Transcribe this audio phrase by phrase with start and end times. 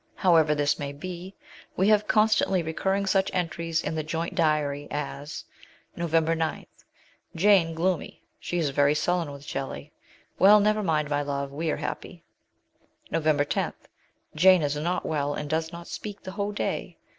[0.15, 1.35] However this may be,
[1.77, 5.43] we have constantly recurring such entries in the joint diary as:
[5.95, 6.11] "Nov.
[6.13, 6.65] 9.
[7.35, 9.91] Jane gloomy; she is very sullen with Shelley.
[10.39, 12.23] Well, never mind, my love, we are happy.
[13.11, 13.47] Nov.
[13.47, 13.73] 10.
[14.33, 16.97] Jane is not well, and does not speak the whole day.